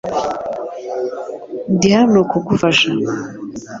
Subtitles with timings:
[1.73, 2.89] Ndi hano kugufasha.